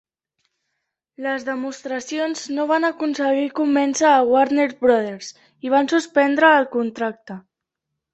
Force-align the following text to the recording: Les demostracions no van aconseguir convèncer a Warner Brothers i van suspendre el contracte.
Les 1.25 1.43
demostracions 1.49 2.45
no 2.59 2.65
van 2.71 2.87
aconseguir 2.89 3.51
convèncer 3.59 4.07
a 4.13 4.23
Warner 4.31 4.65
Brothers 4.79 5.29
i 5.69 5.73
van 5.75 5.91
suspendre 5.93 6.51
el 6.63 6.67
contracte. 6.79 7.37